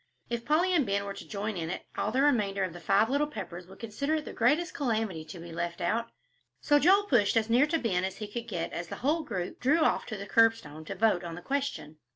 If 0.31 0.45
Polly 0.45 0.73
and 0.73 0.83
Ben 0.83 1.05
were 1.05 1.13
to 1.13 1.27
join 1.27 1.55
in 1.57 1.69
it, 1.69 1.85
all 1.95 2.11
the 2.11 2.23
remainder 2.23 2.63
of 2.63 2.73
the 2.73 2.79
"Five 2.79 3.07
Little 3.07 3.27
Peppers" 3.27 3.67
would 3.67 3.77
consider 3.77 4.15
it 4.15 4.25
the 4.25 4.33
greatest 4.33 4.73
calamity 4.73 5.23
to 5.25 5.39
be 5.39 5.51
left 5.51 5.79
out, 5.79 6.09
so 6.59 6.79
Joel 6.79 7.03
pushed 7.03 7.37
as 7.37 7.51
near 7.51 7.67
to 7.67 7.77
Ben 7.77 8.03
as 8.03 8.17
he 8.17 8.27
could 8.27 8.47
get 8.47 8.73
as 8.73 8.87
the 8.87 8.95
whole 9.05 9.21
group 9.21 9.59
drew 9.59 9.81
off 9.81 10.07
to 10.07 10.17
the 10.17 10.25
curbstone 10.25 10.85
to 10.85 10.95
vote 10.95 11.23
on 11.23 11.35
the 11.35 11.41
question. 11.43 11.97